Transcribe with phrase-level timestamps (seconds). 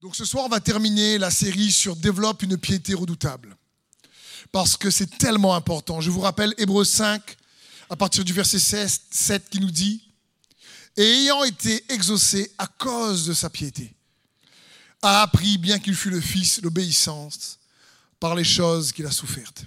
[0.00, 3.56] Donc ce soir, on va terminer la série sur Développe une piété redoutable.
[4.52, 6.00] Parce que c'est tellement important.
[6.00, 7.20] Je vous rappelle Hébreu 5,
[7.90, 10.08] à partir du verset 16, 7, qui nous dit
[10.96, 13.92] Et ayant été exaucé à cause de sa piété,
[15.02, 17.58] a appris, bien qu'il fût le Fils, l'obéissance
[18.20, 19.64] par les choses qu'il a souffertes.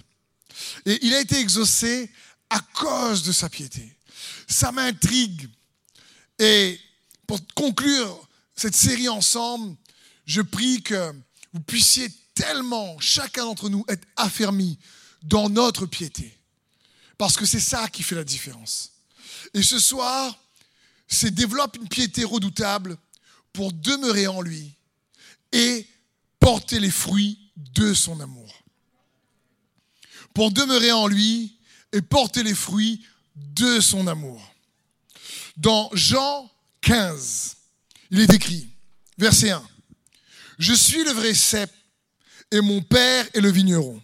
[0.86, 2.10] Et il a été exaucé
[2.48, 3.94] à cause de sa piété.
[4.48, 5.48] Ça m'intrigue.
[6.38, 6.80] Et
[7.26, 9.76] pour conclure cette série ensemble,
[10.32, 11.12] je prie que
[11.52, 14.78] vous puissiez tellement, chacun d'entre nous, être affermis
[15.22, 16.38] dans notre piété.
[17.18, 18.92] Parce que c'est ça qui fait la différence.
[19.52, 20.42] Et ce soir,
[21.06, 22.96] c'est développe une piété redoutable
[23.52, 24.72] pour demeurer en lui
[25.52, 25.86] et
[26.40, 28.64] porter les fruits de son amour.
[30.32, 31.58] Pour demeurer en lui
[31.92, 33.04] et porter les fruits
[33.36, 34.42] de son amour.
[35.58, 37.56] Dans Jean 15,
[38.10, 38.70] il est écrit,
[39.18, 39.62] verset 1,
[40.62, 41.68] Je suis le vrai cep
[42.52, 44.00] et mon Père est le vigneron.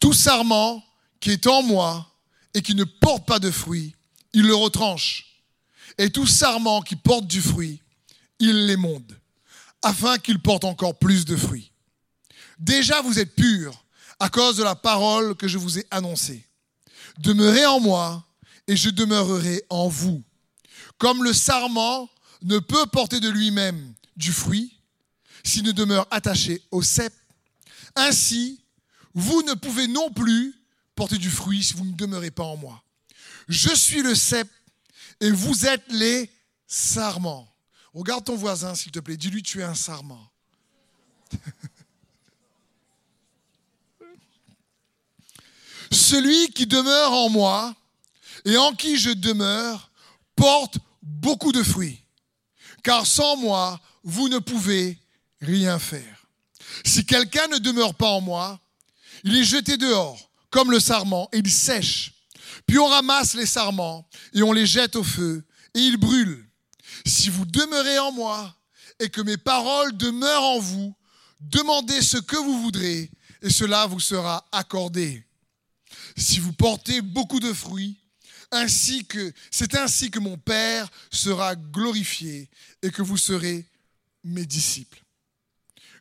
[0.00, 0.82] Tout sarment
[1.20, 2.12] qui est en moi
[2.54, 3.94] et qui ne porte pas de fruits,
[4.32, 5.44] il le retranche.
[5.96, 7.80] Et tout sarment qui porte du fruit,
[8.40, 9.16] il l'émonde,
[9.80, 11.70] afin qu'il porte encore plus de fruits.
[12.58, 13.84] Déjà vous êtes purs
[14.18, 16.44] à cause de la parole que je vous ai annoncée.
[17.18, 18.26] Demeurez en moi
[18.66, 20.24] et je demeurerai en vous.
[20.98, 22.10] Comme le sarment
[22.42, 24.79] ne peut porter de lui-même du fruit
[25.44, 27.12] s'il ne demeure attaché au cep,
[27.96, 28.60] ainsi
[29.14, 30.54] vous ne pouvez non plus
[30.94, 32.82] porter du fruit si vous ne demeurez pas en moi.
[33.48, 34.48] Je suis le cep
[35.20, 36.30] et vous êtes les
[36.66, 37.50] sarments.
[37.92, 39.16] Regarde ton voisin, s'il te plaît.
[39.16, 40.30] Dis-lui, tu es un sarment.
[45.90, 47.74] Celui qui demeure en moi
[48.44, 49.90] et en qui je demeure
[50.36, 52.04] porte beaucoup de fruits.
[52.84, 54.99] Car sans moi, vous ne pouvez
[55.40, 56.26] rien faire.
[56.84, 58.60] Si quelqu'un ne demeure pas en moi,
[59.24, 62.12] il est jeté dehors, comme le sarment, et il sèche.
[62.66, 66.48] Puis on ramasse les sarments et on les jette au feu, et ils brûlent.
[67.06, 68.54] Si vous demeurez en moi
[68.98, 70.94] et que mes paroles demeurent en vous,
[71.40, 73.10] demandez ce que vous voudrez,
[73.42, 75.24] et cela vous sera accordé.
[76.16, 77.96] Si vous portez beaucoup de fruits,
[78.52, 82.50] ainsi que c'est ainsi que mon Père sera glorifié
[82.82, 83.64] et que vous serez
[84.24, 85.02] mes disciples.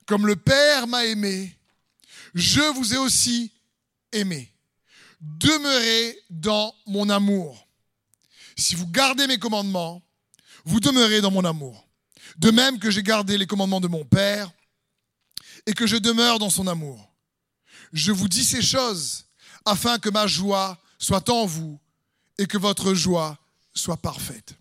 [0.09, 1.55] Comme le Père m'a aimé,
[2.33, 3.51] je vous ai aussi
[4.11, 4.51] aimé.
[5.21, 7.67] Demeurez dans mon amour.
[8.57, 10.01] Si vous gardez mes commandements,
[10.65, 11.87] vous demeurez dans mon amour.
[12.37, 14.51] De même que j'ai gardé les commandements de mon Père
[15.67, 17.13] et que je demeure dans son amour.
[17.93, 19.27] Je vous dis ces choses
[19.63, 21.79] afin que ma joie soit en vous
[22.39, 23.37] et que votre joie
[23.75, 24.55] soit parfaite.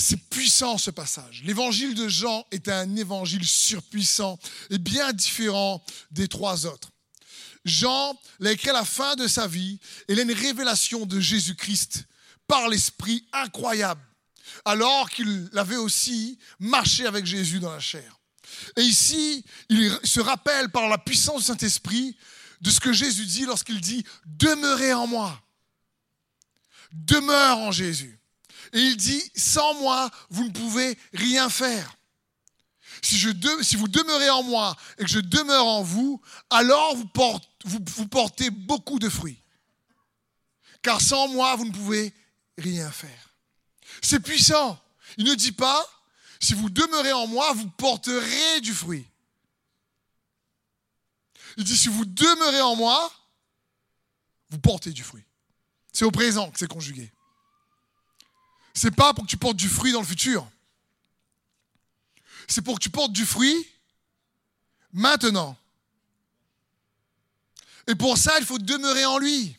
[0.00, 1.42] C'est puissant ce passage.
[1.44, 4.38] L'évangile de Jean est un évangile surpuissant
[4.70, 6.90] et bien différent des trois autres.
[7.66, 9.78] Jean l'a écrit à la fin de sa vie
[10.08, 12.04] et il a une révélation de Jésus-Christ
[12.46, 14.00] par l'Esprit incroyable,
[14.64, 18.18] alors qu'il avait aussi marché avec Jésus dans la chair.
[18.76, 22.16] Et ici, il se rappelle par la puissance du Saint-Esprit
[22.62, 25.40] de ce que Jésus dit lorsqu'il dit Demeurez en moi.
[26.90, 28.19] Demeure en Jésus.
[28.72, 31.96] Et il dit Sans moi, vous ne pouvez rien faire.
[33.02, 33.16] Si,
[33.76, 36.20] vous demeurez en moi et que je demeure en vous,
[36.50, 39.40] alors vous portez beaucoup de fruits.
[40.82, 42.14] Car sans moi, vous ne pouvez
[42.58, 43.34] rien faire.
[44.02, 44.78] C'est puissant.
[45.16, 45.86] Il ne dit pas
[46.40, 49.06] si vous demeurez en moi, vous porterez du fruit.
[51.56, 53.12] Il dit, si vous demeurez en moi,
[54.48, 55.24] vous portez du fruit.
[55.92, 57.12] C'est au présent que c'est conjugué.
[58.74, 60.48] C'est pas pour que tu portes du fruit dans le futur.
[62.48, 63.66] C'est pour que tu portes du fruit
[64.92, 65.56] maintenant.
[67.86, 69.56] Et pour ça, il faut demeurer en lui.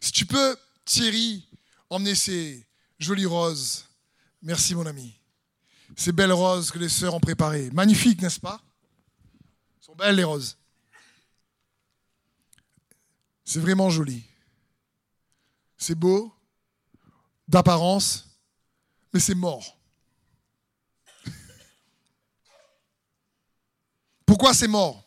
[0.00, 1.46] Si tu peux, Thierry,
[1.90, 2.66] emmener ces
[2.98, 3.84] jolies roses.
[4.42, 5.14] Merci, mon ami.
[5.96, 7.70] Ces belles roses que les sœurs ont préparées.
[7.72, 8.62] Magnifiques, n'est-ce pas?
[9.80, 10.56] Sont belles, les roses.
[13.44, 14.22] C'est vraiment joli.
[15.76, 16.34] C'est beau,
[17.48, 18.28] d'apparence,
[19.12, 19.78] mais c'est mort.
[24.26, 25.04] Pourquoi c'est mort?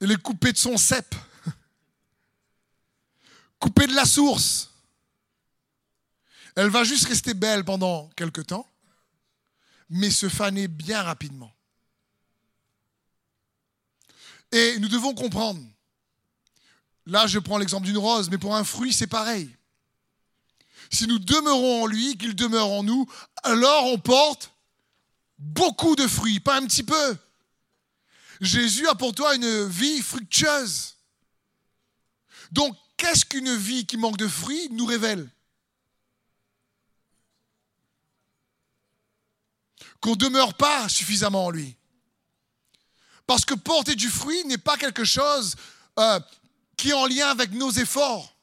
[0.00, 1.14] Il est coupé de son cep,
[3.58, 4.70] coupé de la source.
[6.56, 8.66] Elle va juste rester belle pendant quelque temps,
[9.90, 11.52] mais se faner bien rapidement.
[14.52, 15.60] Et nous devons comprendre.
[17.06, 19.50] Là, je prends l'exemple d'une rose, mais pour un fruit, c'est pareil.
[20.92, 23.06] si nous demeurons en lui, qu'il demeure en nous,
[23.42, 24.52] alors on porte
[25.38, 27.16] beaucoup de fruits, pas un petit peu.
[28.40, 30.96] Jésus a pour toi une vie fructueuse.
[32.52, 35.28] Donc, qu'est-ce qu'une vie qui manque de fruits nous révèle
[40.00, 41.76] Qu'on ne demeure pas suffisamment en lui.
[43.26, 45.54] Parce que porter du fruit n'est pas quelque chose
[45.98, 46.18] euh,
[46.80, 48.34] qui est en lien avec nos efforts.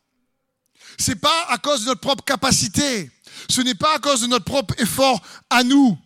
[1.00, 3.12] Ce n'est pas à cause de notre propre capacité.
[3.50, 5.20] Ce n'est pas à cause de notre propre effort
[5.50, 5.98] à nous.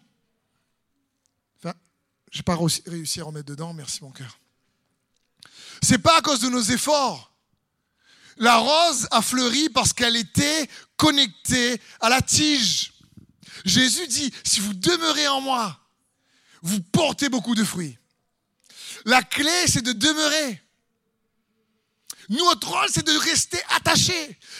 [1.57, 1.73] Enfin,
[2.31, 2.57] je n'ai pas
[2.87, 4.39] réussi à remettre dedans, merci mon cœur.
[5.83, 7.33] Ce n'est pas à cause de nos efforts.
[8.37, 12.93] La rose a fleuri parce qu'elle était connectée à la tige.
[13.65, 15.77] Jésus dit, si vous demeurez en moi,
[16.61, 17.97] vous portez beaucoup de fruits.
[19.03, 20.60] La clé, c'est de demeurer.
[22.31, 24.13] Notre rôle, c'est de rester attaché.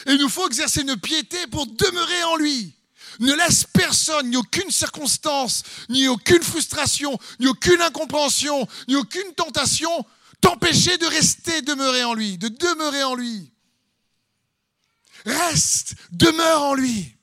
[0.06, 2.74] Et il nous faut exercer une piété pour demeurer en lui.
[3.18, 10.06] Ne laisse personne, ni aucune circonstance, ni aucune frustration, ni aucune incompréhension, ni aucune tentation
[10.42, 13.50] t'empêcher de rester demeurer en lui, de demeurer en lui.
[15.24, 17.16] Reste, demeure en lui.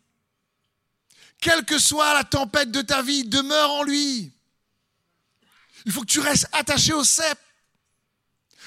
[1.42, 4.32] Quelle que soit la tempête de ta vie, demeure en lui.
[5.86, 7.38] Il faut que tu restes attaché au cep.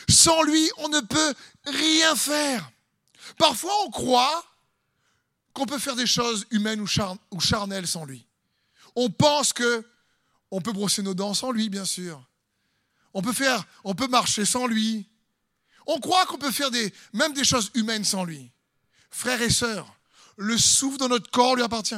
[0.09, 1.35] Sans lui, on ne peut
[1.65, 2.71] rien faire.
[3.39, 4.45] Parfois, on croit
[5.53, 8.27] qu'on peut faire des choses humaines ou, charnelles sans lui.
[8.97, 9.85] On pense que
[10.51, 12.23] on peut brosser nos dents sans lui, bien sûr.
[13.15, 15.07] On peut faire, on peut marcher sans lui.
[15.87, 18.51] On croit qu'on peut faire des, même des choses humaines sans lui.
[19.11, 19.95] Frères et sœurs,
[20.37, 21.95] le souffle dans notre corps lui appartient.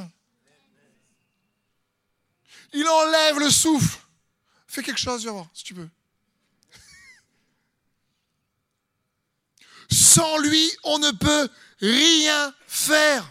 [2.73, 4.01] Il enlève le souffle.
[4.67, 5.89] Fais quelque chose, viens voir, si tu veux.
[10.15, 11.49] Sans lui, on ne peut
[11.81, 13.29] rien faire.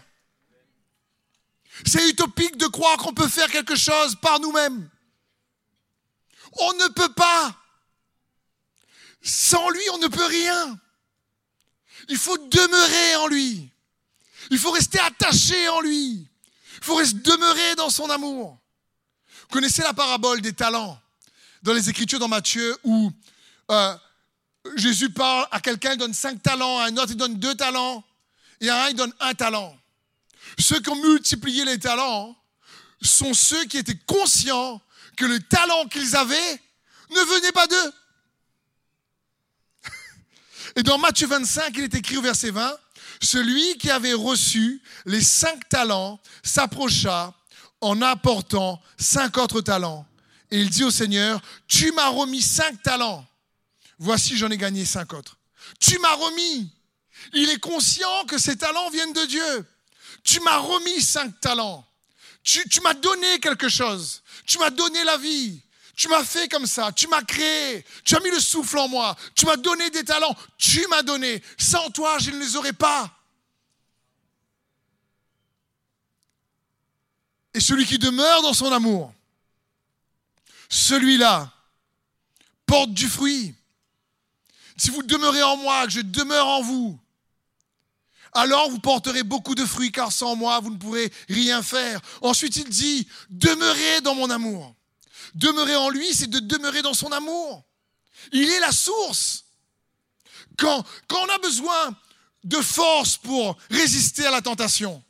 [1.86, 4.90] C'est utopique de croire qu'on peut faire quelque chose par nous-mêmes.
[6.52, 7.56] On ne peut pas.
[9.22, 10.78] Sans lui, on ne peut rien.
[12.10, 13.70] Il faut demeurer en lui.
[14.52, 16.28] Il faut rester attaché en lui.
[16.80, 18.60] Il faut rester demeurer dans son amour.
[19.42, 21.00] Vous connaissez la parabole des talents
[21.62, 23.10] dans les Écritures dans Matthieu où
[23.72, 23.98] euh,
[24.76, 28.04] Jésus parle à quelqu'un, il donne cinq talents, à un autre, il donne deux talents,
[28.62, 29.78] et à un, il donne un talent.
[30.58, 32.36] Ceux qui ont multiplié les talents
[33.02, 34.82] sont ceux qui étaient conscients
[35.18, 36.62] que le talent qu'ils avaient
[37.10, 37.94] ne venait pas d'eux.
[40.78, 42.78] Et dans Matthieu 25, il est écrit au verset 20,
[43.22, 47.34] celui qui avait reçu les cinq talents s'approcha
[47.82, 50.08] en apportant cinq autres talents.
[50.52, 53.26] Et il dit au Seigneur, tu m'as remis cinq talents.
[54.04, 55.38] Voici, j'en ai gagné cinq autres.
[55.80, 56.70] Tu m'as remis.
[57.32, 59.66] Il est conscient que ces talents viennent de Dieu.
[60.26, 61.88] Tu m'as remis cinq talents.
[62.44, 64.22] Tu, tu m'as donné quelque chose.
[64.46, 65.62] Tu m'as donné la vie.
[65.96, 66.92] Tu m'as fait comme ça.
[66.92, 67.86] Tu m'as créé.
[68.04, 69.16] Tu as mis le souffle en moi.
[69.36, 70.36] Tu m'as donné des talents.
[70.58, 71.42] Tu m'as donné.
[71.58, 73.10] Sans toi, je ne les aurais pas.
[77.54, 79.14] Et celui qui demeure dans son amour,
[80.68, 81.54] celui-là
[82.66, 83.56] porte du fruit.
[84.78, 87.00] Si vous demeurez en moi, que je demeure en vous,
[88.34, 92.02] alors vous porterez beaucoup de fruits, car sans moi, vous ne pourrez rien faire.
[92.22, 94.76] Ensuite, il dit, demeurez dans mon amour.
[95.36, 97.64] Demeurer en lui, c'est de demeurer dans son amour.
[98.32, 99.46] Il est la source.
[100.58, 101.96] Quand, quand on a besoin
[102.44, 105.04] de force pour résister à la tentation,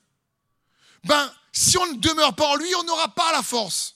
[1.04, 3.96] ben, si on ne demeure pas en lui, on n'aura pas la force.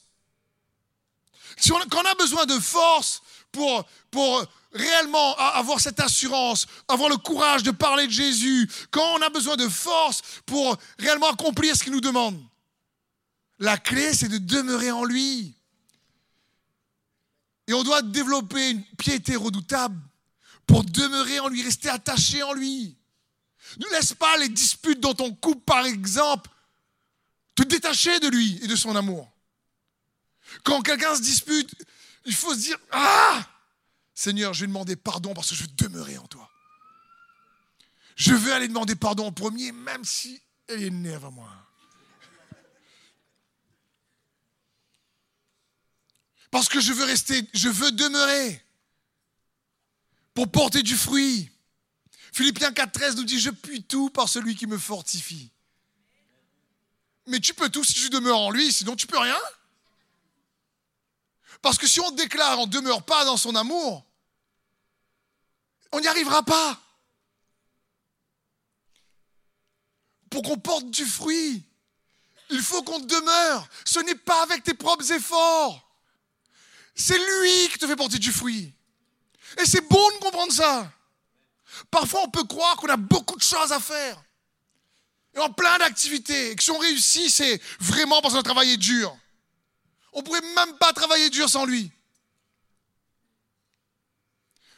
[1.58, 3.22] Si on, quand on a besoin de force
[3.52, 4.46] pour, pour
[4.78, 9.56] réellement avoir cette assurance, avoir le courage de parler de Jésus, quand on a besoin
[9.56, 12.42] de force pour réellement accomplir ce qu'il nous demande.
[13.60, 15.54] La clé, c'est de demeurer en lui.
[17.68, 20.00] Et on doit développer une piété redoutable
[20.66, 22.96] pour demeurer en lui, rester attaché en lui.
[23.80, 26.50] Ne laisse pas les disputes dont on coupe, par exemple,
[27.56, 29.30] te détacher de lui et de son amour.
[30.64, 31.74] Quand quelqu'un se dispute,
[32.26, 33.44] il faut se dire, ah,
[34.18, 36.50] Seigneur, je vais demander pardon parce que je veux demeurer en toi.
[38.16, 41.52] Je veux aller demander pardon en premier, même si elle est née avant moi.
[46.50, 48.66] Parce que je veux rester, je veux demeurer
[50.34, 51.52] pour porter du fruit.
[52.34, 55.52] Philippiens 4.13 nous dit, je puis tout par celui qui me fortifie.
[57.28, 59.38] Mais tu peux tout si tu demeures en lui, sinon tu peux rien.
[61.62, 64.07] Parce que si on déclare, on ne demeure pas dans son amour,
[65.92, 66.80] on n'y arrivera pas.
[70.30, 71.64] pour qu'on porte du fruit.
[72.50, 73.68] Il faut qu'on demeure.
[73.86, 75.84] Ce n'est pas avec tes propres efforts.
[76.96, 78.74] C'est lui qui te fait porter du fruit.
[79.62, 80.92] Et c'est bon de comprendre ça.
[81.92, 84.22] Parfois, on peut croire qu'on a beaucoup de choses à faire.
[85.36, 86.52] Et en plein d'activités.
[86.52, 89.16] Et que si on réussit, c'est vraiment parce qu'on a travaillé dur.
[90.14, 91.92] On ne pourrait même pas travailler dur sans lui.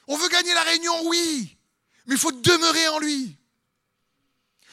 [0.09, 1.55] On veut gagner la réunion, oui.
[2.07, 3.37] Mais il faut demeurer en lui.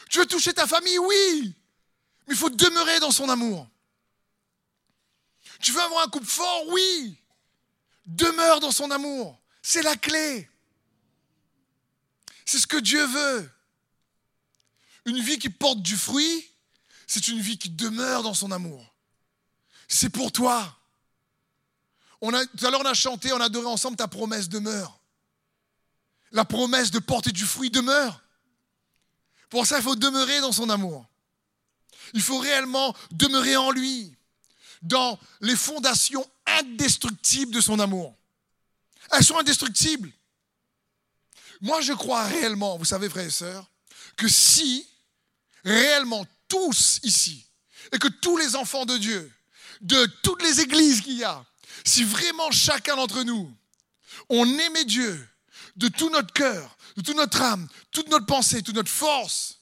[0.08, 1.54] Tu veux toucher ta famille, oui.
[2.26, 3.68] Mais il faut demeurer dans son amour.
[5.60, 7.18] Tu veux avoir un couple fort, oui.
[8.06, 9.38] Demeure dans son amour.
[9.60, 10.48] C'est la clé.
[12.46, 13.50] C'est ce que Dieu veut.
[15.04, 16.50] Une vie qui porte du fruit,
[17.06, 18.90] c'est une vie qui demeure dans son amour.
[19.86, 20.78] C'est pour toi.
[22.22, 24.98] On tout à l'heure, on a chanté, on a adoré ensemble ta promesse demeure.
[26.32, 28.22] La promesse de porter du fruit demeure.
[29.48, 31.06] Pour ça, il faut demeurer dans son amour.
[32.14, 34.14] Il faut réellement demeurer en lui,
[34.82, 38.14] dans les fondations indestructibles de son amour.
[39.12, 40.12] Elles sont indestructibles.
[41.60, 43.70] Moi, je crois réellement, vous savez, frères et sœurs,
[44.16, 44.86] que si
[45.64, 47.46] réellement tous ici,
[47.92, 49.32] et que tous les enfants de Dieu,
[49.80, 51.44] de toutes les églises qu'il y a,
[51.84, 53.52] si vraiment chacun d'entre nous,
[54.28, 55.28] on aimait Dieu
[55.76, 59.60] de tout notre cœur, de toute notre âme, toute notre pensée, toute notre force,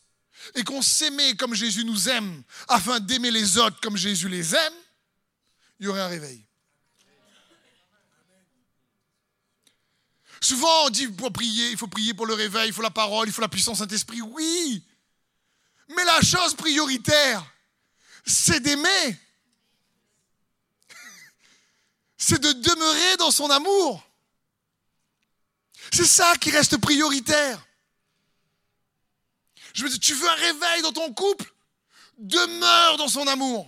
[0.54, 4.74] et qu'on s'aimait comme Jésus nous aime, afin d'aimer les autres comme Jésus les aime,
[5.80, 6.44] il y aurait un réveil.
[10.40, 13.26] Souvent, on dit pour prier, il faut prier pour le réveil, il faut la parole,
[13.26, 14.20] il faut la puissance Saint-Esprit.
[14.20, 14.84] Oui,
[15.88, 17.42] mais la chose prioritaire,
[18.26, 19.18] c'est d'aimer.
[22.18, 24.02] C'est de demeurer dans son amour.
[25.94, 27.64] C'est ça qui reste prioritaire.
[29.74, 31.54] Je me dis, tu veux un réveil dans ton couple?
[32.18, 33.64] Demeure dans son amour.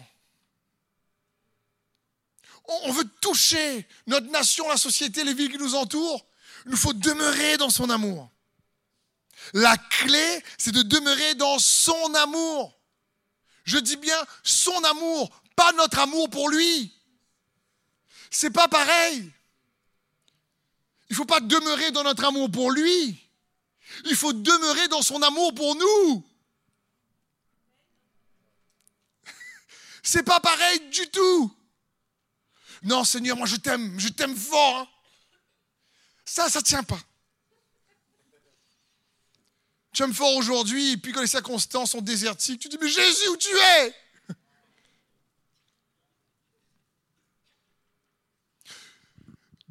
[2.83, 6.27] On veut toucher notre nation, la société, les villes qui nous entourent.
[6.65, 8.29] Il nous faut demeurer dans son amour.
[9.53, 12.77] La clé, c'est de demeurer dans son amour.
[13.63, 16.93] Je dis bien son amour, pas notre amour pour lui.
[18.33, 19.33] C'est pas pareil.
[21.09, 23.23] Il ne faut pas demeurer dans notre amour pour lui.
[24.05, 26.25] Il faut demeurer dans son amour pour nous.
[30.03, 31.55] C'est pas pareil du tout.
[32.83, 34.77] Non, Seigneur, moi je t'aime, je t'aime fort.
[34.79, 34.89] Hein.
[36.25, 37.01] Ça, ça ne tient pas.
[39.93, 43.29] Tu aimes fort aujourd'hui, et puis quand les circonstances sont désertiques, tu dis, mais Jésus,
[43.29, 43.95] où tu es?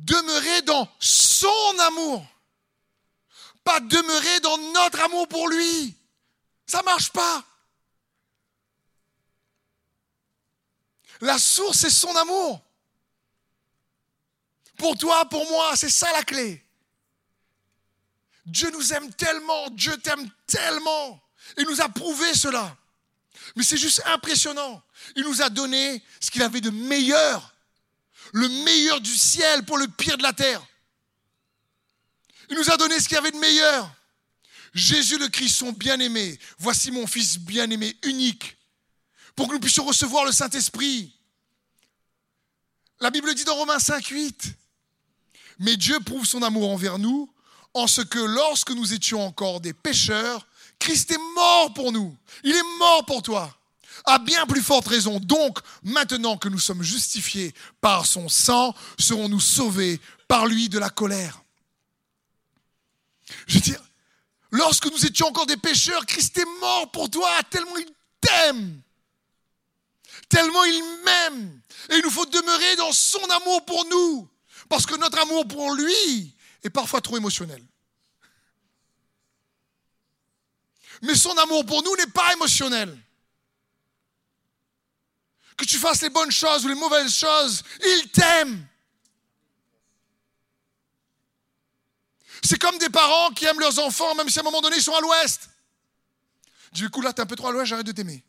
[0.06, 2.26] Demeurer dans son amour,
[3.64, 5.96] pas demeurer dans notre amour pour lui.
[6.68, 7.44] Ça marche pas.
[11.22, 12.62] La source, c'est son amour.
[14.78, 16.64] Pour toi, pour moi, c'est ça la clé.
[18.46, 21.20] Dieu nous aime tellement, Dieu t'aime tellement.
[21.58, 22.78] Il nous a prouvé cela.
[23.56, 24.84] Mais c'est juste impressionnant.
[25.16, 27.55] Il nous a donné ce qu'il avait de meilleur.
[28.34, 30.66] Le meilleur du ciel pour le pire de la terre.
[32.50, 33.92] Il nous a donné ce qu'il avait de meilleur.
[34.74, 36.38] Jésus le Christ, son bien-aimé.
[36.60, 38.58] Voici mon fils bien-aimé, unique.
[39.36, 41.14] Pour que nous puissions recevoir le Saint-Esprit.
[43.00, 44.54] La Bible dit dans Romains 5, 8.
[45.60, 47.32] Mais Dieu prouve son amour envers nous
[47.74, 50.48] en ce que lorsque nous étions encore des pécheurs,
[50.80, 52.16] Christ est mort pour nous.
[52.44, 53.58] Il est mort pour toi.
[54.04, 55.20] À bien plus forte raison.
[55.20, 60.90] Donc, maintenant que nous sommes justifiés par son sang, serons-nous sauvés par lui de la
[60.90, 61.42] colère?
[63.48, 63.82] Je veux dire,
[64.52, 67.88] lorsque nous étions encore des pécheurs, Christ est mort pour toi, tellement il
[68.22, 68.82] t'aime.
[70.30, 71.62] Tellement il m'aime.
[71.90, 74.30] Et il nous faut demeurer dans son amour pour nous.
[74.70, 77.64] Parce que notre amour pour lui est parfois trop émotionnel.
[81.02, 82.98] Mais son amour pour nous n'est pas émotionnel.
[85.58, 88.68] Que tu fasses les bonnes choses ou les mauvaises choses, il t'aime.
[92.44, 94.84] C'est comme des parents qui aiment leurs enfants, même si à un moment donné ils
[94.84, 95.50] sont à l'ouest.
[96.74, 98.24] Du coup, là, t'es un peu trop à l'ouest, j'arrête de t'aimer.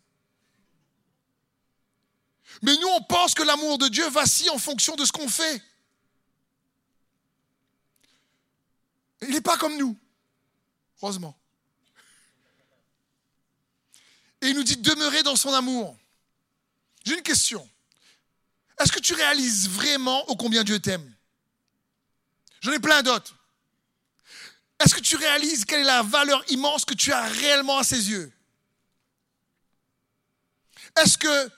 [2.62, 5.62] Mais nous, on pense que l'amour de Dieu vacille en fonction de ce qu'on fait.
[9.23, 9.99] Il n'est pas comme nous,
[11.02, 11.37] heureusement.
[14.40, 15.97] Et il nous dit demeurer dans son amour.
[17.06, 17.66] J'ai une question.
[18.78, 21.14] Est-ce que tu réalises vraiment ô combien Dieu t'aime?
[22.60, 23.34] J'en ai plein d'autres.
[24.80, 28.10] Est-ce que tu réalises quelle est la valeur immense que tu as réellement à ses
[28.10, 28.32] yeux?
[30.96, 31.50] Est-ce que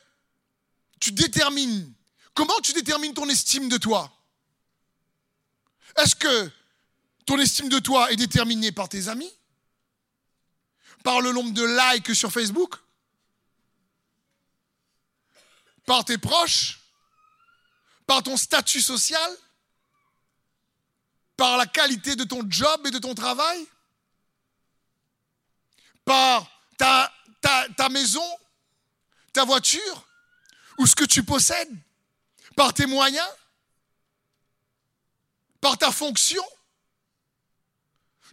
[1.00, 1.92] tu détermines,
[2.34, 4.12] comment tu détermines ton estime de toi?
[5.96, 6.50] Est-ce que
[7.24, 9.32] ton estime de toi est déterminée par tes amis?
[11.02, 12.74] Par le nombre de likes sur Facebook?
[15.88, 16.80] Par tes proches
[18.06, 19.30] Par ton statut social
[21.34, 23.66] Par la qualité de ton job et de ton travail
[26.04, 27.10] Par ta,
[27.90, 28.38] maison
[29.32, 30.06] Ta voiture
[30.76, 31.74] Ou ce que tu possèdes
[32.54, 33.26] Par tes moyens
[35.62, 36.44] Par ta fonction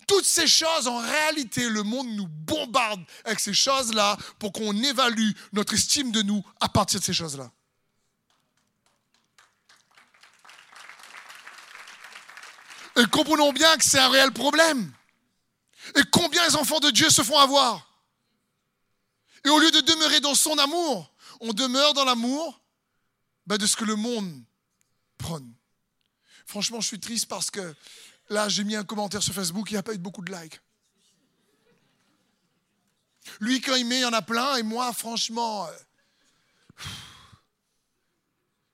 [0.08, 5.32] toutes ces choses, en réalité, le monde nous bombarde avec ces choses-là pour qu'on évalue
[5.54, 7.52] notre estime de nous à partir de ces choses-là.
[12.98, 14.94] Et comprenons bien que c'est un réel problème.
[15.96, 17.90] Et combien les enfants de Dieu se font avoir.
[19.44, 22.60] Et au lieu de demeurer dans son amour, on demeure dans l'amour
[23.46, 24.44] ben, de ce que le monde
[25.18, 25.54] prône.
[26.46, 27.76] Franchement, je suis triste parce que
[28.29, 30.60] là, j'ai mis un commentaire sur Facebook, il n'y a pas eu beaucoup de likes.
[33.39, 35.72] Lui, quand il met, il y en a plein, et moi, franchement, euh,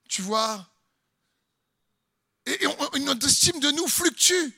[0.10, 0.68] tu vois,
[2.46, 2.68] et,
[3.00, 4.50] notre estime de nous fluctue.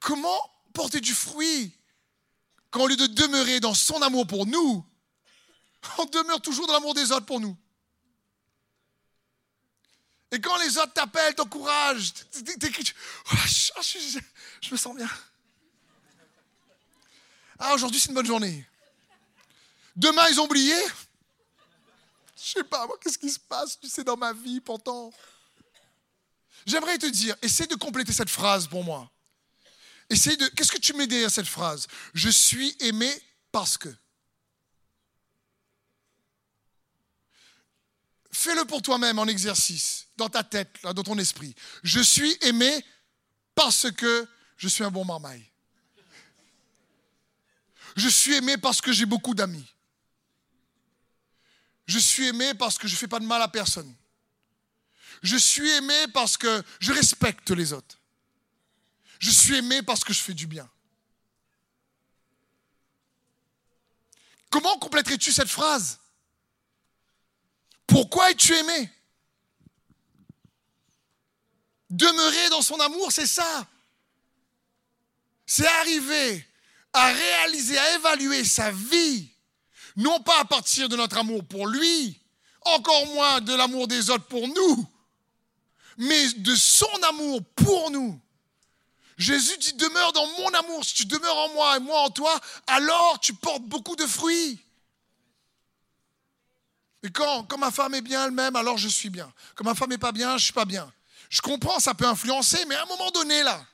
[0.00, 0.38] Comment
[0.72, 1.76] porter du fruit
[2.70, 4.84] quand au lieu de demeurer dans son amour pour nous,
[5.98, 7.56] on demeure toujours dans l'amour des autres pour nous?
[10.34, 13.80] Et quand les autres t'appellent, t'encouragent, oh,
[14.60, 15.08] je me sens bien.
[17.56, 18.66] Ah, aujourd'hui c'est une bonne journée.
[19.94, 20.74] Demain ils ont oublié.
[22.36, 25.12] Je sais pas, moi, qu'est-ce qui se passe, tu sais, dans ma vie pourtant
[26.66, 29.08] J'aimerais te dire, essaie de compléter cette phrase pour moi.
[30.10, 30.46] Essaie de.
[30.48, 31.86] Qu'est-ce que tu mets derrière cette phrase?
[32.12, 33.10] Je suis aimé
[33.52, 33.88] parce que.
[38.34, 41.54] Fais-le pour toi-même en exercice, dans ta tête, dans ton esprit.
[41.84, 42.84] Je suis aimé
[43.54, 45.48] parce que je suis un bon marmaille.
[47.94, 49.72] Je suis aimé parce que j'ai beaucoup d'amis.
[51.86, 53.94] Je suis aimé parce que je ne fais pas de mal à personne.
[55.22, 58.00] Je suis aimé parce que je respecte les autres.
[59.20, 60.68] Je suis aimé parce que je fais du bien.
[64.50, 66.00] Comment compléterais-tu cette phrase?
[67.86, 68.90] Pourquoi es-tu aimé?
[71.90, 73.66] Demeurer dans son amour, c'est ça.
[75.46, 76.46] C'est arriver
[76.92, 79.34] à réaliser, à évaluer sa vie
[79.96, 82.20] non pas à partir de notre amour pour lui,
[82.62, 84.86] encore moins de l'amour des autres pour nous,
[85.98, 88.20] mais de son amour pour nous.
[89.16, 90.84] Jésus dit, demeure dans mon amour.
[90.84, 94.63] Si tu demeures en moi et moi en toi, alors tu portes beaucoup de fruits.
[97.04, 99.30] Et quand, ma femme est bien elle-même, alors je suis bien.
[99.54, 100.90] Quand ma femme n'est pas bien, je suis pas bien.
[101.28, 103.64] Je comprends, ça peut influencer, mais à un moment donné, là,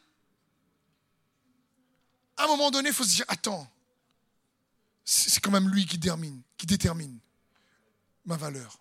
[2.36, 3.70] à un moment donné, il faut se dire, attends,
[5.04, 7.16] c'est quand même lui qui détermine, qui détermine
[8.24, 8.80] ma valeur.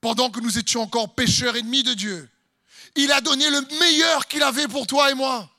[0.00, 2.30] Pendant que nous étions encore pécheurs ennemis de Dieu,
[2.96, 5.50] il a donné le meilleur qu'il avait pour toi et moi.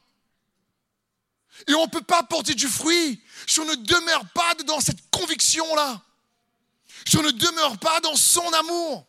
[1.67, 5.11] Et on ne peut pas porter du fruit si on ne demeure pas dans cette
[5.11, 6.03] conviction-là.
[7.07, 9.05] Si on ne demeure pas dans son amour.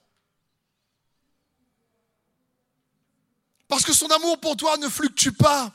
[3.68, 5.72] Parce que son amour pour toi ne fluctue pas.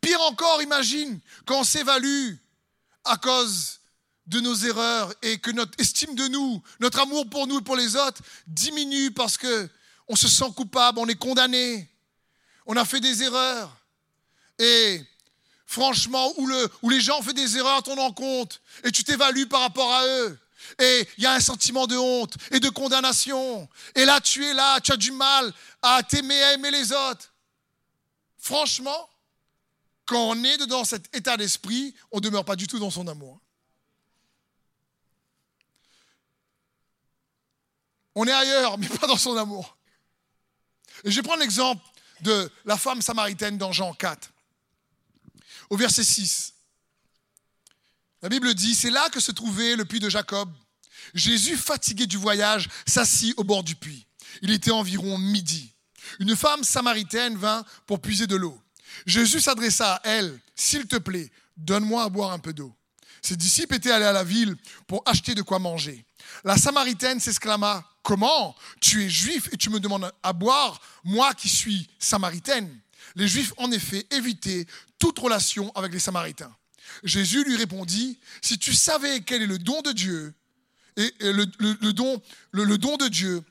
[0.00, 2.34] Pire encore, imagine quand on s'évalue
[3.04, 3.80] à cause
[4.26, 7.76] de nos erreurs et que notre estime de nous, notre amour pour nous et pour
[7.76, 9.68] les autres diminue parce que
[10.06, 11.90] on se sent coupable, on est condamné,
[12.66, 13.74] on a fait des erreurs.
[14.58, 15.02] Et
[15.68, 19.04] franchement, où, le, où les gens ont fait des erreurs à ton encontre et tu
[19.04, 20.38] t'évalues par rapport à eux.
[20.80, 23.68] Et il y a un sentiment de honte et de condamnation.
[23.94, 25.52] Et là, tu es là, tu as du mal
[25.82, 27.34] à t'aimer, à aimer les autres.
[28.38, 29.10] Franchement,
[30.06, 33.06] quand on est dans cet état d'esprit, on ne demeure pas du tout dans son
[33.06, 33.38] amour.
[38.14, 39.76] On est ailleurs, mais pas dans son amour.
[41.04, 41.84] Et je vais prendre l'exemple
[42.22, 44.32] de la femme samaritaine dans Jean 4,
[45.70, 46.54] au verset 6.
[48.22, 50.52] La Bible dit, c'est là que se trouvait le puits de Jacob.
[51.14, 54.06] Jésus, fatigué du voyage, s'assit au bord du puits.
[54.42, 55.72] Il était environ midi.
[56.18, 58.60] Une femme samaritaine vint pour puiser de l'eau.
[59.06, 62.74] Jésus s'adressa à elle, S'il te plaît, donne-moi à boire un peu d'eau.
[63.22, 64.56] Ses disciples étaient allés à la ville
[64.86, 66.04] pour acheter de quoi manger.
[66.44, 68.56] La Samaritaine s'exclama, Comment?
[68.80, 72.80] Tu es juif et tu me demandes à boire, moi qui suis Samaritaine
[73.16, 74.66] Les Juifs, en effet, évitaient
[74.98, 76.54] toute relation avec les Samaritains.
[77.04, 80.34] Jésus lui répondit, si tu savais quel est le don de Dieu,
[80.96, 81.44] et, le,
[81.92, 83.44] don, le, don de Dieu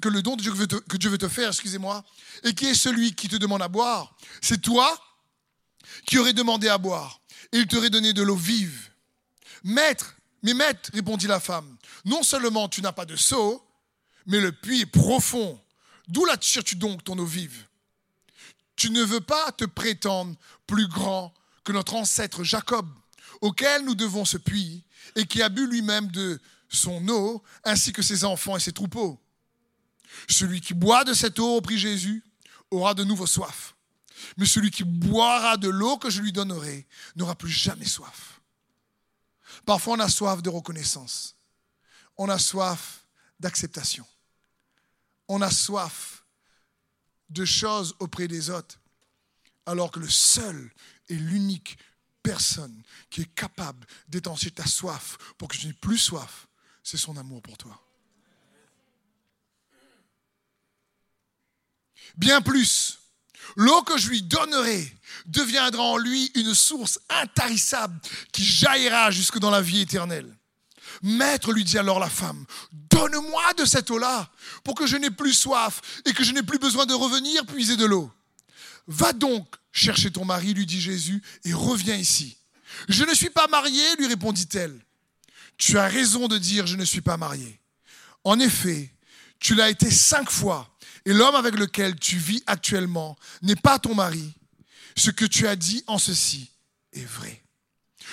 [0.00, 0.52] que le don de Dieu
[0.88, 2.04] que Dieu veut te faire, excusez-moi,
[2.42, 4.98] et qui est celui qui te demande à boire, c'est toi
[6.06, 7.20] qui aurais demandé à boire,
[7.52, 8.90] et il t'aurait donné de l'eau vive.
[9.62, 13.64] Maître, mais maître, répondit la femme, non seulement tu n'as pas de seau,
[14.26, 15.60] mais le puits est profond.
[16.08, 17.66] D'où la tires-tu donc ton eau vive?
[18.80, 20.34] Tu ne veux pas te prétendre
[20.66, 22.88] plus grand que notre ancêtre Jacob,
[23.42, 26.40] auquel nous devons ce puits, et qui a bu lui-même de
[26.70, 29.20] son eau, ainsi que ses enfants et ses troupeaux.
[30.30, 32.24] Celui qui boit de cette eau, prit Jésus,
[32.70, 33.74] aura de nouveau soif.
[34.38, 38.40] Mais celui qui boira de l'eau que je lui donnerai n'aura plus jamais soif.
[39.66, 41.36] Parfois, on a soif de reconnaissance.
[42.16, 43.04] On a soif
[43.40, 44.06] d'acceptation.
[45.28, 46.19] On a soif
[47.30, 48.78] de choses auprès des autres.
[49.66, 50.70] Alors que le seul
[51.08, 51.78] et l'unique
[52.22, 56.46] personne qui est capable d'étancher ta soif pour que tu n'aies plus soif,
[56.82, 57.80] c'est son amour pour toi.
[62.16, 62.98] Bien plus,
[63.56, 64.92] l'eau que je lui donnerai
[65.26, 68.00] deviendra en lui une source intarissable
[68.32, 70.36] qui jaillira jusque dans la vie éternelle.
[71.02, 74.30] Maître, lui dit alors la femme, donne-moi de cette eau-là
[74.64, 77.76] pour que je n'ai plus soif et que je n'ai plus besoin de revenir puiser
[77.76, 78.10] de l'eau.
[78.86, 82.36] Va donc chercher ton mari, lui dit Jésus, et reviens ici.
[82.88, 84.78] Je ne suis pas mariée, lui répondit-elle.
[85.56, 87.60] Tu as raison de dire je ne suis pas mariée.
[88.24, 88.92] En effet,
[89.38, 90.70] tu l'as été cinq fois
[91.06, 94.34] et l'homme avec lequel tu vis actuellement n'est pas ton mari,
[94.96, 96.50] ce que tu as dit en ceci
[96.92, 97.42] est vrai.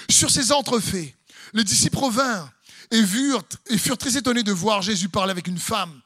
[0.09, 1.13] Sur ces entrefaits,
[1.53, 2.51] les disciples revinrent
[2.91, 6.01] et furent, très étonnés de voir Jésus parler avec une femme.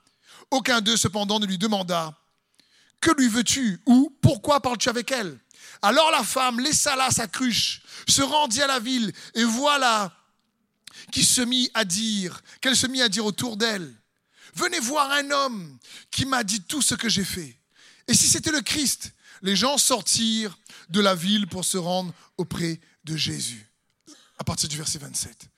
[0.49, 2.17] Aucun d'eux cependant ne lui demanda
[2.99, 5.39] Que lui veux-tu ou pourquoi parles-tu avec elle?
[5.81, 10.15] Alors la femme laissa là sa cruche, se rendit à la ville et voilà
[11.11, 13.95] qui se mit à dire, qu'elle se mit à dire autour d'elle
[14.53, 15.77] Venez voir un homme
[16.09, 17.57] qui m'a dit tout ce que j'ai fait.
[18.07, 20.57] Et si c'était le Christ, les gens sortirent
[20.89, 23.69] de la ville pour se rendre auprès de Jésus.
[24.37, 25.50] À partir du verset 27.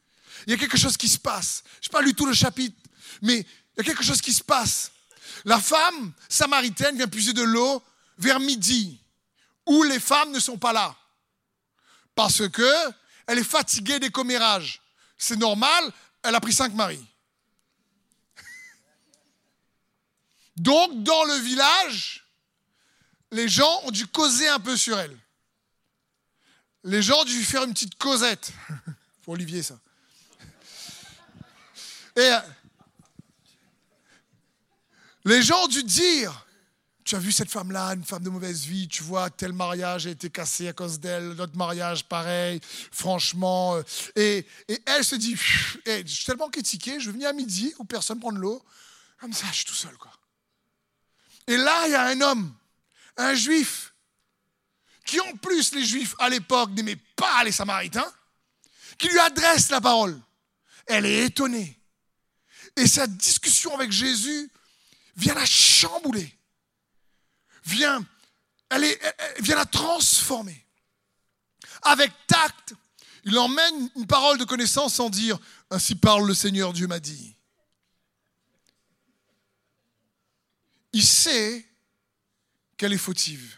[0.45, 1.63] Il y a quelque chose qui se passe.
[1.81, 2.77] Je n'ai pas lu tout le chapitre,
[3.21, 4.91] mais il y a quelque chose qui se passe.
[5.45, 7.83] La femme samaritaine vient puiser de l'eau
[8.17, 8.99] vers midi,
[9.65, 10.95] où les femmes ne sont pas là.
[12.15, 12.91] Parce que
[13.27, 14.81] elle est fatiguée des commérages.
[15.17, 17.05] C'est normal, elle a pris cinq maris.
[20.57, 22.25] Donc, dans le village,
[23.31, 25.17] les gens ont dû causer un peu sur elle.
[26.83, 28.51] Les gens ont dû faire une petite causette.
[29.23, 29.79] Pour Olivier, ça.
[32.15, 32.39] Et euh,
[35.25, 36.45] les gens ont dû dire
[37.03, 40.11] Tu as vu cette femme-là, une femme de mauvaise vie, tu vois, tel mariage a
[40.11, 42.59] été cassé à cause d'elle, notre mariage, pareil,
[42.91, 43.75] franchement.
[43.75, 43.83] Euh,
[44.15, 44.45] et,
[44.85, 48.31] elle se dit Je suis tellement critiqué, je vais venir à midi où personne prend
[48.31, 48.63] de l'eau.
[49.19, 50.11] Comme ça, je suis tout seul, quoi.
[51.47, 52.53] Et là, il y a un homme,
[53.17, 53.93] un juif,
[55.05, 58.11] qui en plus, les juifs à l'époque n'aimaient pas les samaritains,
[58.97, 60.19] qui lui adresse la parole.
[60.85, 61.77] Elle est étonnée.
[62.75, 64.51] Et sa discussion avec Jésus
[65.15, 66.35] vient la chambouler,
[67.65, 68.03] vient,
[69.39, 70.65] vient la transformer.
[71.83, 72.73] Avec tact,
[73.25, 75.37] il emmène une parole de connaissance sans dire
[75.69, 77.35] Ainsi parle le Seigneur Dieu m'a dit.
[80.93, 81.67] il sait
[82.77, 83.57] qu'elle est fautive.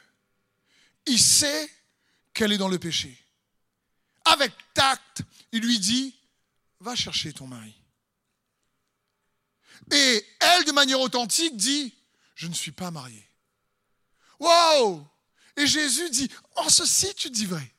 [1.05, 1.69] Il sait
[2.33, 3.15] qu'elle est dans le péché.
[4.23, 6.15] Avec tact, il lui dit,
[6.79, 7.75] va chercher ton mari.
[9.91, 11.93] Et elle, de manière authentique, dit,
[12.35, 13.27] je ne suis pas mariée.
[14.39, 15.07] Wow
[15.57, 17.73] Et Jésus dit, en ceci tu dis vrai.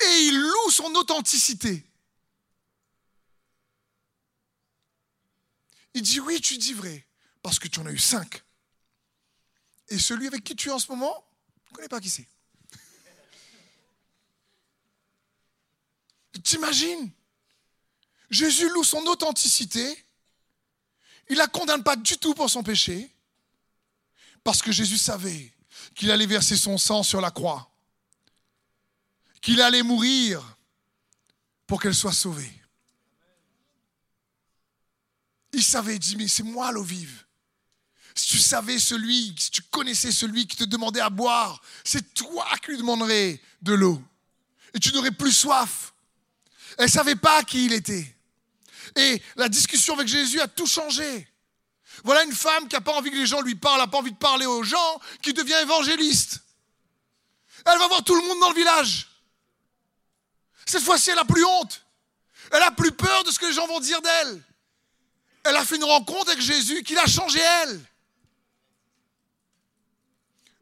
[0.00, 1.84] Et il loue son authenticité.
[5.94, 7.06] Il dit, oui, tu dis vrai.
[7.42, 8.42] Parce que tu en as eu cinq.
[9.88, 11.24] Et celui avec qui tu es en ce moment,
[11.66, 12.26] je ne connais pas qui c'est.
[16.42, 17.10] T'imagines?
[18.30, 20.04] Jésus loue son authenticité.
[21.32, 23.10] Il la condamne pas du tout pour son péché.
[24.44, 25.50] Parce que Jésus savait
[25.94, 27.70] qu'il allait verser son sang sur la croix.
[29.40, 30.58] Qu'il allait mourir
[31.66, 32.52] pour qu'elle soit sauvée.
[35.54, 37.24] Il savait, il dit, mais c'est moi l'eau vive.
[38.14, 42.46] Si tu savais celui, si tu connaissais celui qui te demandait à boire, c'est toi
[42.62, 44.04] qui lui demanderais de l'eau.
[44.74, 45.94] Et tu n'aurais plus soif.
[46.76, 48.14] Elle ne savait pas qui il était.
[48.96, 51.28] Et la discussion avec Jésus a tout changé.
[52.04, 54.12] Voilà une femme qui n'a pas envie que les gens lui parlent, n'a pas envie
[54.12, 56.40] de parler aux gens, qui devient évangéliste.
[57.66, 59.08] Elle va voir tout le monde dans le village.
[60.66, 61.84] Cette fois-ci, elle a plus honte.
[62.50, 64.42] Elle a plus peur de ce que les gens vont dire d'elle.
[65.44, 67.80] Elle a fait une rencontre avec Jésus qui l'a changé elle.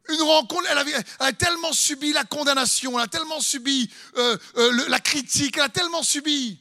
[0.09, 4.99] Une rencontre, elle, a tellement subi la condamnation, elle a tellement subi euh, euh, la
[4.99, 6.59] critique, elle a tellement subi.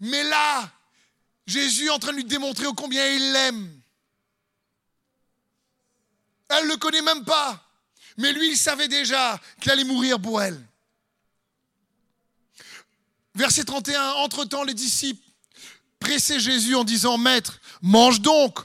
[0.00, 0.70] Mais là,
[1.46, 3.80] Jésus est en train de lui démontrer combien il l'aime.
[6.48, 7.60] Elle ne le connaît même pas.
[8.16, 10.60] Mais lui, il savait déjà qu'il allait mourir pour elle.
[13.34, 15.26] Verset 31, entre-temps, les disciples
[15.98, 18.60] pressaient Jésus en disant, Maître, mange donc.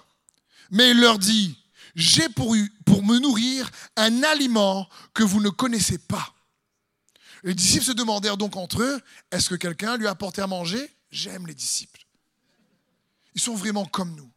[0.69, 1.57] Mais il leur dit,
[1.95, 6.33] j'ai pour, me nourrir un aliment que vous ne connaissez pas.
[7.43, 10.91] Les disciples se demandèrent donc entre eux, est-ce que quelqu'un lui a apporté à manger?
[11.11, 12.05] J'aime les disciples.
[13.35, 14.31] Ils sont vraiment comme nous.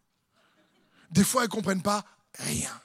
[1.10, 2.04] Des fois, ils ne comprennent pas
[2.38, 2.80] rien.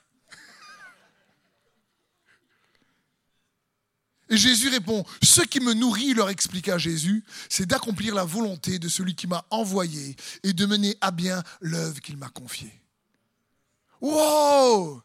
[4.29, 8.89] Et Jésus répond, ce qui me nourrit, leur expliqua Jésus, c'est d'accomplir la volonté de
[8.89, 12.81] celui qui m'a envoyé et de mener à bien l'œuvre qu'il m'a confiée.
[14.01, 15.01] Wow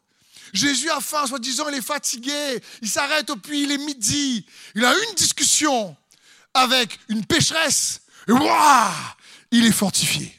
[0.51, 4.85] Jésus a faim, soi-disant, il est fatigué, il s'arrête au puits, il est midi, il
[4.85, 5.95] a une discussion
[6.53, 8.91] avec une pécheresse, et waouh
[9.51, 10.33] Il est fortifié.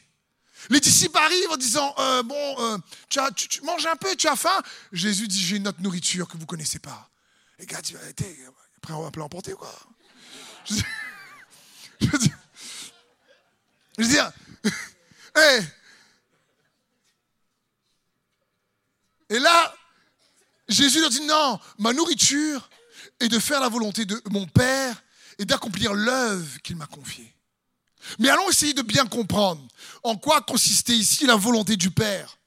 [0.69, 2.77] Les disciples arrivent en disant, euh, bon, euh,
[3.09, 6.27] tu, as, tu, manges un peu, tu as faim Jésus dit, j'ai une autre nourriture
[6.27, 7.09] que vous ne connaissez pas.
[7.59, 7.99] Les gars, vas
[8.77, 9.73] après, on va pas l'emporter, quoi.
[10.65, 10.75] Je,
[12.07, 12.37] veux dire,
[13.97, 15.63] je
[19.29, 19.75] Et là,
[20.67, 22.69] Jésus leur dit, non, ma nourriture
[23.19, 25.03] est de faire la volonté de mon Père
[25.37, 27.34] et d'accomplir l'œuvre qu'il m'a confiée.
[28.19, 29.65] Mais allons essayer de bien comprendre
[30.03, 32.37] en quoi consistait ici la volonté du Père.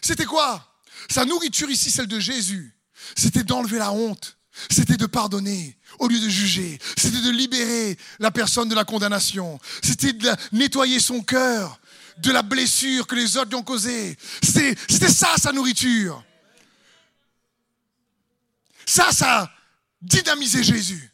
[0.00, 0.68] C'était quoi?
[1.10, 2.74] Sa nourriture ici, celle de Jésus,
[3.16, 4.36] c'était d'enlever la honte,
[4.70, 6.78] c'était de pardonner au lieu de juger.
[6.96, 9.58] C'était de libérer la personne de la condamnation.
[9.82, 11.80] C'était de nettoyer son cœur
[12.18, 14.16] de la blessure que les autres lui ont causée.
[14.42, 14.76] C'était
[15.08, 16.22] ça sa nourriture.
[18.84, 19.50] Ça, ça
[20.00, 21.11] dynamisait Jésus.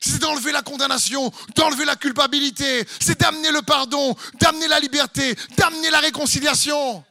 [0.00, 5.90] C'est d'enlever la condamnation, d'enlever la culpabilité, c'est d'amener le pardon, d'amener la liberté, d'amener
[5.90, 7.04] la réconciliation.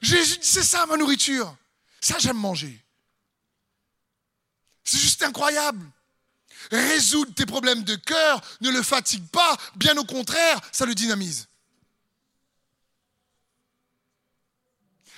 [0.00, 1.56] Jésus dit, c'est ça ma nourriture.
[2.00, 2.84] Ça, j'aime manger.
[4.84, 5.84] C'est juste incroyable.
[6.70, 11.48] Résoudre tes problèmes de cœur ne le fatigue pas, bien au contraire, ça le dynamise.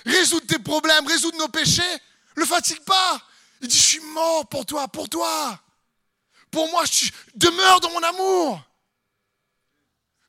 [0.05, 1.81] Résoudre tes problèmes, résoudre nos péchés,
[2.35, 3.21] le fatigue pas.
[3.61, 5.59] Il dit, je suis mort pour toi, pour toi.
[6.55, 6.85] Pour moi,
[7.33, 8.61] demeure dans mon amour.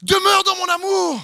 [0.02, 1.20] Demeure dans mon amour.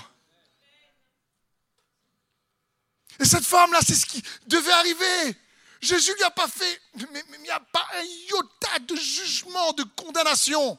[3.18, 5.36] Et cette femme-là, c'est ce qui devait arriver.
[5.80, 9.82] Jésus lui a pas fait, mais il n'y a pas un iota de jugement, de
[9.82, 10.78] condamnation.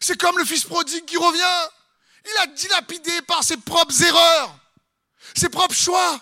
[0.00, 1.70] C'est comme le fils prodigue qui revient.
[2.26, 4.56] Il a dilapidé par ses propres erreurs,
[5.34, 6.20] ses propres choix,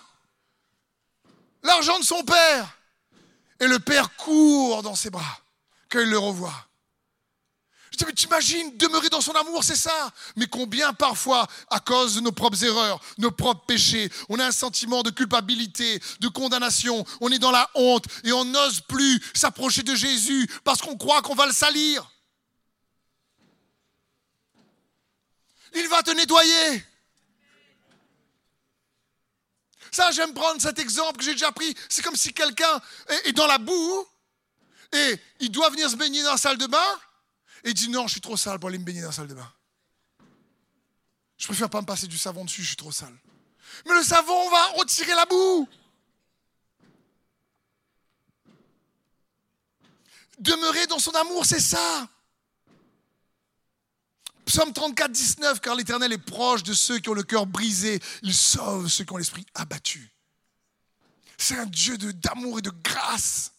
[1.61, 2.76] l'argent de son père.
[3.59, 5.41] Et le père court dans ses bras
[5.89, 6.67] quand il le revoit.
[7.91, 10.11] Je dis, mais t'imagines, demeurer dans son amour, c'est ça?
[10.35, 14.51] Mais combien parfois, à cause de nos propres erreurs, nos propres péchés, on a un
[14.51, 19.83] sentiment de culpabilité, de condamnation, on est dans la honte et on n'ose plus s'approcher
[19.83, 22.11] de Jésus parce qu'on croit qu'on va le salir.
[25.73, 26.83] Il va te nettoyer.
[29.91, 31.75] Ça, j'aime prendre cet exemple que j'ai déjà pris.
[31.89, 32.81] C'est comme si quelqu'un
[33.25, 34.05] est dans la boue
[34.93, 36.99] et il doit venir se baigner dans la salle de bain
[37.63, 39.27] et il dit non, je suis trop sale pour aller me baigner dans la salle
[39.27, 39.51] de bain.
[41.37, 43.15] Je préfère pas me passer du savon dessus, je suis trop sale.
[43.85, 45.67] Mais le savon va retirer la boue.
[50.39, 52.07] Demeurer dans son amour, c'est ça.
[54.47, 58.01] Psaume 34, 19, car l'Éternel est proche de ceux qui ont le cœur brisé.
[58.23, 60.09] Il sauve ceux qui ont l'esprit abattu.
[61.37, 63.51] C'est un Dieu d'amour et de grâce.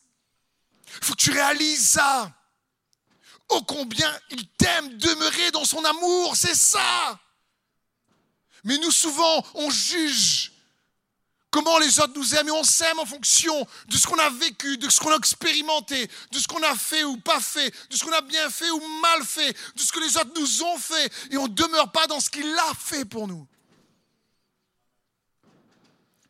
[1.01, 2.33] Il faut que tu réalises ça.
[3.51, 7.20] Oh combien il t'aime, demeurer dans son amour, c'est ça.
[8.64, 10.53] Mais nous souvent, on juge
[11.50, 14.76] comment les autres nous aiment et on s'aime en fonction de ce qu'on a vécu,
[14.78, 18.04] de ce qu'on a expérimenté, de ce qu'on a fait ou pas fait, de ce
[18.04, 21.12] qu'on a bien fait ou mal fait, de ce que les autres nous ont fait
[21.30, 23.46] et on ne demeure pas dans ce qu'il a fait pour nous.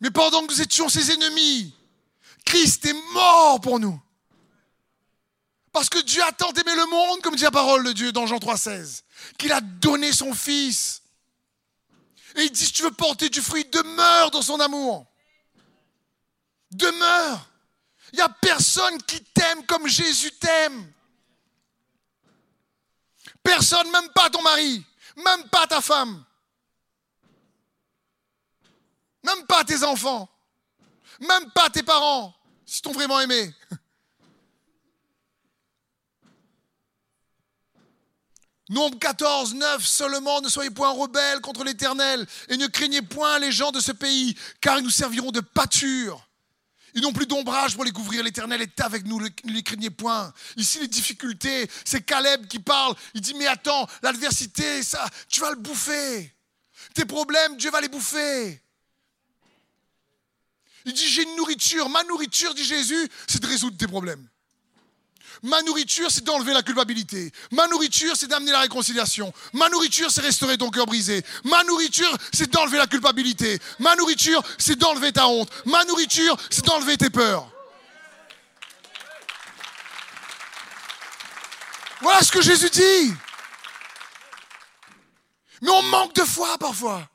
[0.01, 1.75] Mais pendant que nous étions ses ennemis,
[2.45, 4.01] Christ est mort pour nous.
[5.73, 8.27] Parce que Dieu a tant aimé le monde, comme dit la parole de Dieu dans
[8.27, 9.03] Jean 3,16,
[9.39, 11.03] qu'il a donné son Fils.
[12.39, 15.05] Et il dit, si tu veux porter du fruit, demeure dans son amour.
[16.71, 17.51] Demeure.
[18.13, 20.93] Il n'y a personne qui t'aime comme Jésus t'aime.
[23.43, 24.85] Personne, même pas ton mari,
[25.17, 26.25] même pas ta femme,
[29.25, 30.29] même pas tes enfants,
[31.21, 33.53] même pas tes parents, si t'ont vraiment aimé.
[38.69, 43.51] Nombre 14, 9, seulement ne soyez point rebelles contre l'Éternel et ne craignez point les
[43.51, 46.29] gens de ce pays, car ils nous serviront de pâture.
[46.95, 48.23] Ils n'ont plus d'ombrage pour les couvrir.
[48.23, 50.33] L'Éternel est avec nous, ne les craignez point.
[50.57, 52.95] Ici, les difficultés, c'est Caleb qui parle.
[53.15, 56.35] Il dit, mais attends, l'adversité, ça, tu vas le bouffer.
[56.95, 58.63] Tes problèmes, Dieu va les bouffer.
[60.85, 61.89] Il dit, j'ai une nourriture.
[61.89, 64.27] Ma nourriture, dit Jésus, c'est de résoudre tes problèmes.
[65.43, 67.33] Ma nourriture, c'est d'enlever la culpabilité.
[67.53, 69.33] Ma nourriture, c'est d'amener la réconciliation.
[69.53, 71.25] Ma nourriture, c'est restaurer ton cœur brisé.
[71.45, 73.61] Ma nourriture, c'est d'enlever la culpabilité.
[73.79, 75.51] Ma nourriture, c'est d'enlever ta honte.
[75.65, 77.51] Ma nourriture, c'est d'enlever tes peurs.
[82.01, 83.13] Voilà ce que Jésus dit.
[85.63, 87.09] Mais on manque de foi parfois.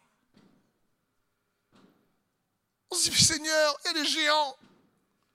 [2.92, 4.58] On se dit, Seigneur, il y a des géants.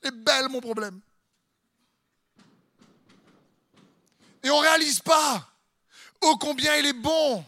[0.02, 1.00] Les belles, mon problème.
[4.42, 5.48] Et on ne réalise pas
[6.20, 7.44] ô combien il est bon.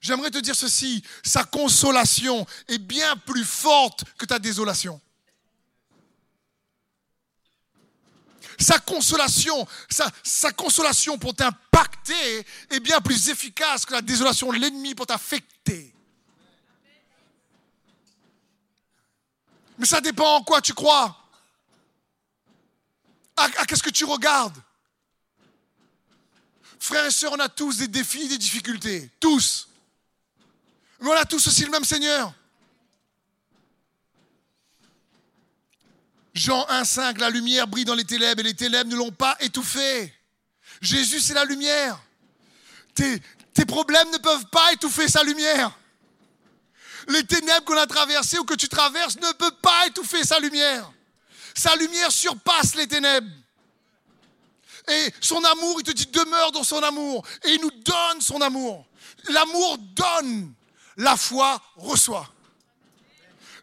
[0.00, 5.00] J'aimerais te dire ceci, sa consolation est bien plus forte que ta désolation.
[8.58, 14.58] Sa consolation, sa, sa consolation pour t'impacter est bien plus efficace que la désolation de
[14.58, 15.94] l'ennemi pour t'affecter.
[19.78, 21.16] Mais ça dépend en quoi tu crois.
[23.36, 24.60] à qu'est-ce que tu regardes?
[26.82, 29.08] Frères et sœurs, on a tous des défis, des difficultés.
[29.20, 29.68] Tous.
[30.98, 32.34] Mais on a tous aussi le même Seigneur.
[36.34, 40.12] Jean 1,5, la lumière brille dans les ténèbres et les ténèbres ne l'ont pas étouffé.
[40.80, 42.02] Jésus, c'est la lumière.
[42.96, 43.22] Tes,
[43.54, 45.78] tes, problèmes ne peuvent pas étouffer sa lumière.
[47.06, 50.90] Les ténèbres qu'on a traversées ou que tu traverses ne peuvent pas étouffer sa lumière.
[51.54, 53.30] Sa lumière surpasse les ténèbres.
[54.88, 57.24] Et son amour, il te dit demeure dans son amour.
[57.44, 58.86] Et il nous donne son amour.
[59.28, 60.52] L'amour donne,
[60.96, 62.28] la foi reçoit.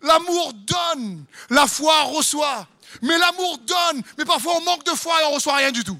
[0.01, 2.67] L'amour donne, la foi reçoit.
[3.01, 5.99] Mais l'amour donne, mais parfois on manque de foi et on reçoit rien du tout.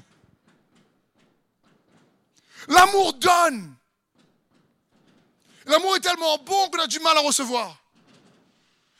[2.68, 3.74] L'amour donne.
[5.66, 7.76] L'amour est tellement bon qu'on a du mal à recevoir.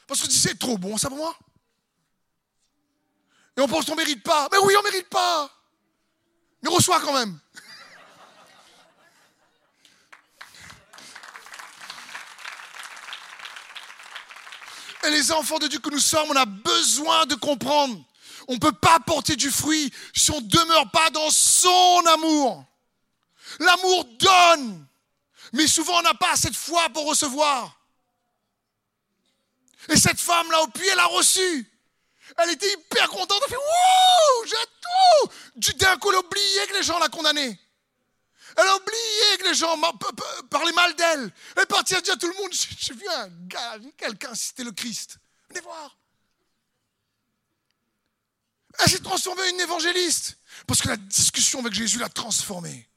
[0.06, 1.34] Parce que tu c'est trop bon ça pour moi.
[3.56, 4.48] Et on pense qu'on ne mérite pas.
[4.52, 5.50] Mais oui, on ne mérite pas.
[6.62, 7.38] Mais reçois quand même.
[15.02, 18.04] Et les enfants de Dieu que nous sommes, on a besoin de comprendre.
[18.48, 22.64] On ne peut pas porter du fruit si on ne demeure pas dans son amour.
[23.58, 24.86] L'amour donne,
[25.52, 27.78] mais souvent on n'a pas cette foi pour recevoir.
[29.88, 31.69] Et cette femme-là au puits, elle a reçu.
[32.38, 33.40] Elle était hyper contente.
[33.44, 35.78] Elle fait Wouh, j'ai tout.
[35.78, 37.58] D'un coup, elle a oublié que les gens la condamnaient.
[38.56, 39.76] Elle a oublié que les gens
[40.50, 41.32] parlaient mal d'elle.
[41.56, 44.64] Elle est partie à dire à tout le monde J'ai vu un gars, quelqu'un, c'était
[44.64, 45.18] le Christ.
[45.48, 45.96] Venez voir.
[48.78, 50.36] Elle s'est transformée en une évangéliste.
[50.66, 52.88] Parce que la discussion avec Jésus l'a transformée.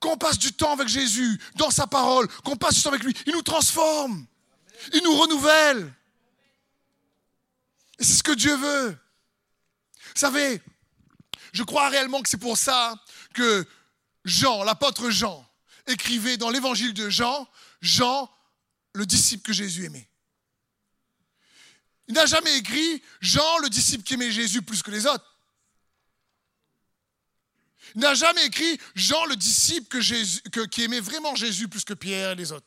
[0.00, 3.02] Quand on passe du temps avec Jésus, dans sa parole, qu'on passe du temps avec
[3.02, 4.26] lui, il nous transforme.
[4.94, 5.92] Il nous renouvelle.
[8.00, 8.90] Et c'est ce que Dieu veut.
[8.90, 10.60] Vous savez,
[11.52, 12.94] je crois réellement que c'est pour ça
[13.34, 13.66] que
[14.24, 15.46] Jean, l'apôtre Jean,
[15.86, 17.46] écrivait dans l'évangile de Jean,
[17.82, 18.30] Jean,
[18.94, 20.08] le disciple que Jésus aimait.
[22.08, 25.26] Il n'a jamais écrit Jean, le disciple qui aimait Jésus plus que les autres.
[27.94, 30.00] Il n'a jamais écrit Jean, le disciple
[30.70, 32.66] qui aimait vraiment Jésus plus que Pierre et les autres.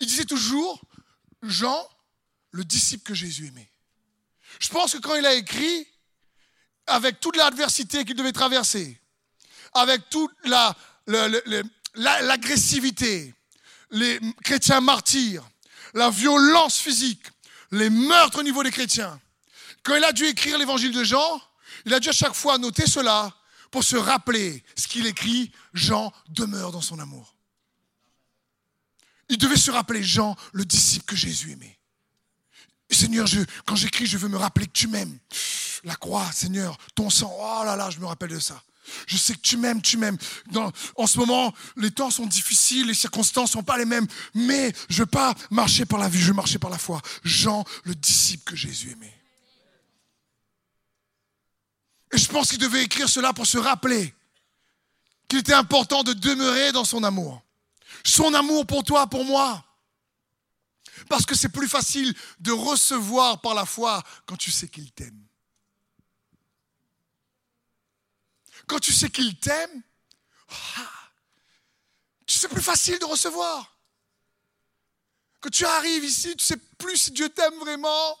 [0.00, 0.80] Il disait toujours
[1.42, 1.88] Jean,
[2.52, 3.71] le disciple que Jésus aimait.
[4.60, 5.86] Je pense que quand il a écrit,
[6.86, 9.00] avec toute l'adversité qu'il devait traverser,
[9.74, 10.32] avec toute
[11.96, 13.34] l'agressivité,
[13.90, 15.48] les chrétiens martyrs,
[15.94, 17.24] la violence physique,
[17.70, 19.20] les meurtres au niveau des chrétiens,
[19.82, 21.40] quand il a dû écrire l'évangile de Jean,
[21.84, 23.34] il a dû à chaque fois noter cela
[23.70, 27.34] pour se rappeler ce qu'il écrit, Jean demeure dans son amour.
[29.28, 31.78] Il devait se rappeler Jean, le disciple que Jésus aimait.
[32.94, 33.26] Seigneur,
[33.66, 35.18] quand j'écris, je veux me rappeler que tu m'aimes.
[35.84, 38.62] La croix, Seigneur, ton sang, oh là là, je me rappelle de ça.
[39.06, 40.18] Je sais que tu m'aimes, tu m'aimes.
[40.96, 44.72] en ce moment, les temps sont difficiles, les circonstances ne sont pas les mêmes, mais
[44.88, 47.00] je ne veux pas marcher par la vie, je veux marcher par la foi.
[47.24, 49.18] Jean, le disciple que Jésus aimait.
[52.12, 54.14] Et je pense qu'il devait écrire cela pour se rappeler
[55.28, 57.42] qu'il était important de demeurer dans son amour.
[58.04, 59.64] Son amour pour toi, pour moi.
[61.08, 65.26] Parce que c'est plus facile de recevoir par la foi quand tu sais qu'il t'aime.
[68.66, 69.82] Quand tu sais qu'il t'aime,
[70.48, 70.90] ah,
[72.26, 73.76] c'est plus facile de recevoir.
[75.40, 78.18] Quand tu arrives ici, tu sais plus si Dieu t'aime vraiment.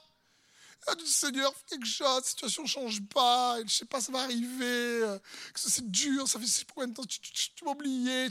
[0.86, 4.10] Ah, Seigneur, fais quelque chose, la situation ne change pas, je ne sais pas, ça
[4.10, 5.18] va arriver, euh,
[5.54, 8.28] c'est dur, ça fait combien de temps, tu, m'as oublié.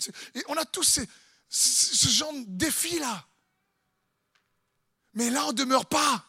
[0.49, 1.07] On a tous ces,
[1.47, 3.25] ce genre de défis-là.
[5.13, 6.25] Mais là, on ne demeure pas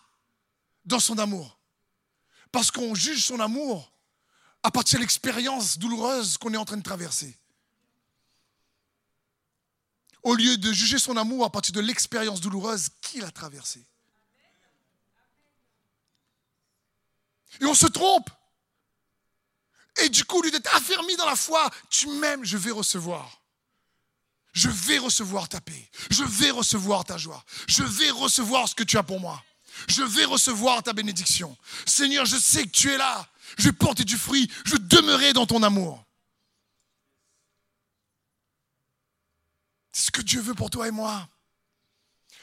[0.84, 1.58] dans son amour.
[2.50, 3.92] Parce qu'on juge son amour
[4.62, 7.36] à partir de l'expérience douloureuse qu'on est en train de traverser.
[10.22, 13.84] Au lieu de juger son amour à partir de l'expérience douloureuse qu'il a traversée.
[17.60, 18.30] Et on se trompe.
[20.02, 23.41] Et du coup, lieu d'être affermi dans la foi, tu m'aimes, je vais recevoir.
[24.53, 25.90] Je vais recevoir ta paix.
[26.11, 27.42] Je vais recevoir ta joie.
[27.68, 29.42] Je vais recevoir ce que tu as pour moi.
[29.88, 31.57] Je vais recevoir ta bénédiction.
[31.86, 33.26] Seigneur, je sais que tu es là.
[33.59, 34.50] Je vais porter du fruit.
[34.64, 36.05] Je demeurerai dans ton amour.
[39.92, 41.28] C'est ce que Dieu veut pour toi et moi.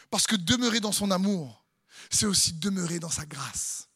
[0.09, 1.63] Parce que demeurer dans son amour,
[2.09, 3.88] c'est aussi demeurer dans sa grâce.